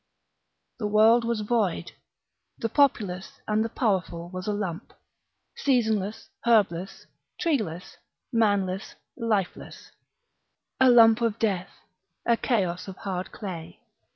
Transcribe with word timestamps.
The 0.79 0.87
world 0.87 1.25
was 1.25 1.41
void, 1.41 1.91
The 2.57 2.69
populous 2.69 3.39
and 3.47 3.63
the 3.63 3.69
powerful 3.69 4.29
was 4.31 4.47
a 4.47 4.51
lump, 4.51 4.93
Seasonless, 5.55 6.27
herbless, 6.43 7.05
treeless, 7.39 7.97
manless, 8.33 8.95
lifeless, 9.15 9.91
A 10.79 10.89
lump 10.89 11.21
of 11.21 11.37
death 11.37 11.69
a 12.25 12.35
chaos 12.35 12.87
of 12.87 12.97
hard 12.97 13.31
clay. 13.31 13.79